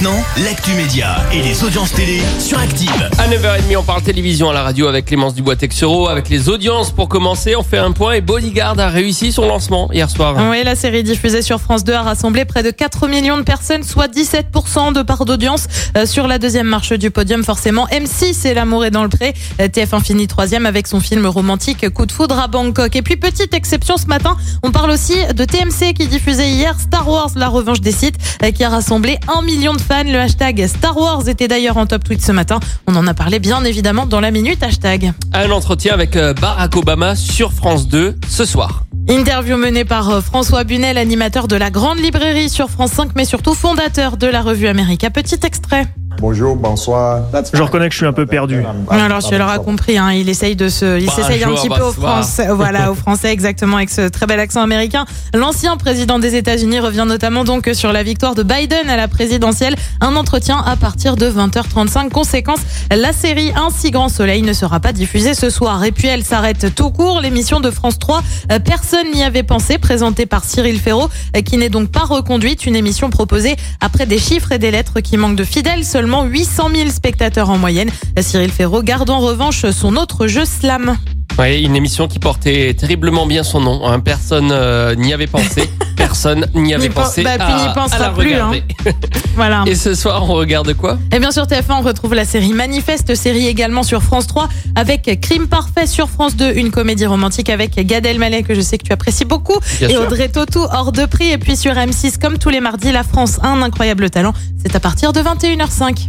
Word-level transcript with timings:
Et 0.00 0.04
maintenant, 0.04 0.24
l'actu 0.44 0.72
média 0.72 1.16
et 1.32 1.42
les 1.42 1.62
audiences 1.62 1.92
télé 1.92 2.20
sur 2.38 2.58
Active. 2.58 3.10
À 3.18 3.28
9h30, 3.28 3.76
on 3.76 3.82
parle 3.82 4.02
télévision 4.02 4.48
à 4.48 4.54
la 4.54 4.62
radio 4.62 4.86
avec 4.86 5.06
Clémence 5.06 5.34
Dubois-Texero. 5.34 6.08
Avec 6.08 6.28
les 6.28 6.48
audiences 6.48 6.90
pour 6.90 7.08
commencer, 7.08 7.54
on 7.56 7.62
fait 7.62 7.78
un 7.78 7.92
point 7.92 8.12
et 8.12 8.20
Bodyguard 8.20 8.78
a 8.78 8.88
réussi 8.88 9.32
son 9.32 9.46
lancement 9.46 9.90
hier 9.92 10.08
soir. 10.08 10.36
Oui, 10.50 10.62
la 10.64 10.74
série 10.74 11.02
diffusée 11.02 11.42
sur 11.42 11.60
France 11.60 11.84
2 11.84 11.92
a 11.92 12.02
rassemblé 12.02 12.44
près 12.44 12.62
de 12.62 12.70
4 12.70 13.08
millions 13.08 13.36
de 13.36 13.42
personnes, 13.42 13.82
soit 13.82 14.08
17% 14.08 14.94
de 14.94 15.02
part 15.02 15.24
d'audience. 15.24 15.66
Euh, 15.96 16.06
sur 16.06 16.26
la 16.26 16.38
deuxième 16.38 16.66
marche 16.66 16.92
du 16.92 17.10
podium, 17.10 17.44
forcément, 17.44 17.86
M6 17.88 18.46
et 18.46 18.54
L'amour 18.54 18.84
est 18.86 18.90
dans 18.90 19.02
le 19.02 19.10
pré. 19.10 19.34
Euh, 19.60 19.68
TF1 19.68 20.02
finit 20.02 20.28
troisième 20.28 20.66
avec 20.66 20.86
son 20.86 21.00
film 21.00 21.26
romantique 21.26 21.88
Coup 21.90 22.06
de 22.06 22.12
foudre 22.12 22.38
à 22.38 22.48
Bangkok. 22.48 22.96
Et 22.96 23.02
puis, 23.02 23.16
petite 23.16 23.52
exception 23.54 23.96
ce 23.98 24.06
matin, 24.06 24.36
on 24.62 24.72
parle 24.72 24.90
aussi 24.90 25.14
de 25.34 25.44
TMC 25.44 25.94
qui 25.94 26.06
diffusait 26.06 26.48
hier 26.48 26.78
Star 26.80 27.06
Wars, 27.08 27.30
la 27.36 27.48
revanche 27.48 27.80
des 27.80 27.92
sites, 27.92 28.16
euh, 28.42 28.50
qui 28.50 28.64
a 28.64 28.70
rassemblé 28.70 29.18
1 29.28 29.42
million 29.42 29.74
de 29.74 29.80
fans. 29.90 30.04
Le 30.04 30.18
hashtag 30.18 30.66
Star 30.68 30.96
Wars 30.96 31.28
était 31.28 31.48
d'ailleurs 31.48 31.76
en 31.76 31.86
top 31.86 32.04
tweet 32.04 32.22
ce 32.22 32.30
matin. 32.30 32.60
On 32.86 32.94
en 32.94 33.06
a 33.08 33.14
parlé 33.14 33.40
bien 33.40 33.64
évidemment 33.64 34.06
dans 34.06 34.20
la 34.20 34.30
minute 34.30 34.62
hashtag. 34.62 35.12
Un 35.32 35.50
entretien 35.50 35.92
avec 35.92 36.14
euh, 36.14 36.32
Barack 36.32 36.76
Obama 36.76 37.16
sur 37.16 37.52
France 37.52 37.88
2 37.88 38.14
ce 38.28 38.44
soir. 38.44 38.84
Interview 39.08 39.56
menée 39.56 39.84
par 39.84 40.08
euh, 40.10 40.20
François 40.20 40.62
Bunel, 40.62 40.96
animateur 40.96 41.48
de 41.48 41.56
la 41.56 41.70
Grande 41.70 41.98
Librairie 41.98 42.48
sur 42.48 42.70
France 42.70 42.92
5, 42.92 43.10
mais 43.16 43.24
surtout 43.24 43.54
fondateur 43.54 44.16
de 44.16 44.28
la 44.28 44.42
revue 44.42 44.68
America. 44.68 45.10
Petit 45.10 45.40
extrait. 45.42 45.88
Bonjour, 46.20 46.54
bonsoir. 46.54 47.22
Je 47.54 47.62
reconnais 47.62 47.88
que 47.88 47.94
je 47.94 47.98
suis 47.98 48.06
un 48.06 48.12
peu 48.12 48.26
perdu. 48.26 48.62
Alors, 48.90 49.22
tu 49.22 49.38
l'auras 49.38 49.58
compris, 49.58 49.96
hein, 49.96 50.12
il 50.12 50.28
essaye 50.28 50.54
de 50.54 50.68
se, 50.68 51.00
il 51.00 51.10
s'essaye 51.10 51.42
un 51.44 51.54
petit 51.54 51.70
peu 51.70 51.82
au 51.82 51.92
français, 51.92 52.48
voilà, 52.50 52.90
au 52.90 52.94
français 52.94 53.32
exactement 53.32 53.78
avec 53.78 53.88
ce 53.88 54.06
très 54.06 54.26
bel 54.26 54.38
accent 54.38 54.60
américain. 54.60 55.06
L'ancien 55.32 55.78
président 55.78 56.18
des 56.18 56.36
États-Unis 56.36 56.78
revient 56.78 57.06
notamment 57.08 57.44
donc 57.44 57.70
sur 57.72 57.90
la 57.94 58.02
victoire 58.02 58.34
de 58.34 58.42
Biden 58.42 58.90
à 58.90 58.98
la 58.98 59.08
présidentielle. 59.08 59.76
Un 60.02 60.14
entretien 60.14 60.58
à 60.58 60.76
partir 60.76 61.16
de 61.16 61.24
20h35. 61.24 62.10
Conséquence, 62.10 62.60
la 62.94 63.14
série 63.14 63.52
Un 63.56 63.70
si 63.70 63.90
grand 63.90 64.10
soleil 64.10 64.42
ne 64.42 64.52
sera 64.52 64.78
pas 64.78 64.92
diffusée 64.92 65.32
ce 65.32 65.48
soir. 65.48 65.84
Et 65.84 65.92
puis 65.92 66.08
elle 66.08 66.22
s'arrête 66.22 66.74
tout 66.74 66.90
court. 66.90 67.22
L'émission 67.22 67.60
de 67.60 67.70
France 67.70 67.98
3, 67.98 68.20
euh, 68.52 68.58
personne 68.58 69.10
n'y 69.14 69.24
avait 69.24 69.42
pensé, 69.42 69.78
présentée 69.78 70.26
par 70.26 70.44
Cyril 70.44 70.78
Ferraud, 70.80 71.08
euh, 71.34 71.40
qui 71.40 71.56
n'est 71.56 71.70
donc 71.70 71.90
pas 71.90 72.04
reconduite. 72.04 72.66
Une 72.66 72.76
émission 72.76 73.08
proposée 73.08 73.56
après 73.80 74.04
des 74.04 74.18
chiffres 74.18 74.52
et 74.52 74.58
des 74.58 74.70
lettres 74.70 75.00
qui 75.00 75.16
manquent 75.16 75.36
de 75.36 75.44
fidèles. 75.44 75.82
Seulement 75.82 76.09
800 76.24 76.68
000 76.74 76.90
spectateurs 76.90 77.50
en 77.50 77.58
moyenne. 77.58 77.90
Cyril 78.20 78.50
Ferraud 78.50 78.82
garde 78.82 79.10
en 79.10 79.20
revanche 79.20 79.68
son 79.70 79.96
autre 79.96 80.26
jeu 80.26 80.44
Slam. 80.44 80.96
Ouais, 81.38 81.62
une 81.62 81.76
émission 81.76 82.08
qui 82.08 82.18
portait 82.18 82.74
terriblement 82.74 83.26
bien 83.26 83.42
son 83.42 83.60
nom. 83.60 83.86
hein. 83.86 84.00
Personne 84.00 84.50
euh, 84.52 84.94
n'y 84.94 85.12
avait 85.14 85.26
pensé. 85.26 85.68
Personne 86.10 86.44
n'y 86.54 86.74
avait 86.74 86.88
pensé 86.88 87.22
bah, 87.22 87.36
puis 87.36 87.44
à, 87.44 87.72
à 87.92 87.98
la 88.00 88.10
plus, 88.10 88.34
hein. 88.34 88.50
Voilà. 89.36 89.62
Et 89.68 89.76
ce 89.76 89.94
soir, 89.94 90.28
on 90.28 90.34
regarde 90.34 90.74
quoi? 90.74 90.98
Et 91.14 91.20
bien 91.20 91.30
sur 91.30 91.44
TF1, 91.44 91.78
on 91.78 91.82
retrouve 91.82 92.14
la 92.14 92.24
série 92.24 92.52
Manifeste, 92.52 93.14
série 93.14 93.46
également 93.46 93.84
sur 93.84 94.02
France 94.02 94.26
3, 94.26 94.48
avec 94.74 95.20
Crime 95.20 95.46
Parfait 95.46 95.86
sur 95.86 96.08
France 96.10 96.34
2, 96.34 96.54
une 96.56 96.72
comédie 96.72 97.06
romantique 97.06 97.48
avec 97.48 97.76
Gad 97.86 98.04
Elmaleh, 98.04 98.42
que 98.42 98.56
je 98.56 98.60
sais 98.60 98.76
que 98.76 98.82
tu 98.82 98.92
apprécies 98.92 99.24
beaucoup, 99.24 99.56
Bien 99.78 99.88
et 99.88 99.92
sûr. 99.92 100.02
Audrey 100.02 100.28
Tautou, 100.28 100.66
hors 100.72 100.90
de 100.90 101.06
prix. 101.06 101.30
Et 101.30 101.38
puis 101.38 101.56
sur 101.56 101.74
M6, 101.74 102.18
comme 102.18 102.38
tous 102.38 102.48
les 102.48 102.60
mardis, 102.60 102.90
La 102.90 103.04
France 103.04 103.38
a 103.42 103.46
un 103.46 103.62
incroyable 103.62 104.10
talent. 104.10 104.32
C'est 104.60 104.74
à 104.74 104.80
partir 104.80 105.12
de 105.12 105.20
21h05. 105.20 106.08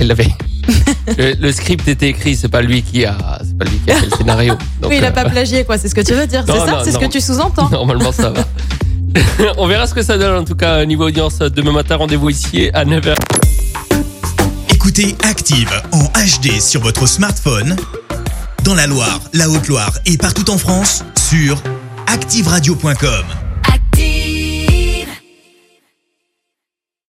Elle 0.00 0.08
l'avait. 0.08 0.28
le, 1.18 1.34
le 1.34 1.52
script 1.52 1.86
était 1.86 2.08
écrit, 2.08 2.34
c'est 2.34 2.48
pas 2.48 2.62
lui 2.62 2.82
qui 2.82 3.04
a, 3.04 3.16
c'est 3.44 3.56
pas 3.56 3.64
lui 3.64 3.78
qui 3.78 3.92
a 3.92 3.94
fait 3.94 4.06
le 4.06 4.16
scénario. 4.16 4.54
Donc, 4.82 4.90
oui, 4.90 4.96
il 4.98 5.04
a 5.04 5.08
euh, 5.08 5.10
pas 5.12 5.24
plagié, 5.26 5.62
quoi. 5.62 5.78
C'est 5.78 5.88
ce 5.88 5.94
que 5.94 6.00
tu 6.00 6.14
veux 6.14 6.26
dire, 6.26 6.42
c'est 6.44 6.52
ça 6.52 6.80
C'est 6.84 6.90
ce 6.90 6.98
que 6.98 7.06
tu 7.06 7.20
sous-entends 7.20 7.70
Normalement, 7.70 8.10
ça 8.10 8.30
va. 8.30 8.44
On 9.58 9.66
verra 9.66 9.86
ce 9.86 9.94
que 9.94 10.02
ça 10.02 10.18
donne 10.18 10.36
en 10.36 10.44
tout 10.44 10.54
cas 10.54 10.84
niveau 10.84 11.06
audience 11.06 11.38
demain 11.38 11.72
matin. 11.72 11.96
Rendez-vous 11.96 12.30
ici 12.30 12.70
à 12.72 12.84
9h. 12.84 13.14
Écoutez 14.70 15.16
Active 15.22 15.70
en 15.92 16.04
HD 16.04 16.60
sur 16.60 16.80
votre 16.80 17.06
smartphone, 17.06 17.76
dans 18.64 18.74
la 18.74 18.86
Loire, 18.86 19.20
la 19.32 19.48
Haute-Loire 19.48 19.98
et 20.06 20.16
partout 20.16 20.50
en 20.50 20.58
France, 20.58 21.04
sur 21.16 21.60
activeradio.com. 22.06 23.45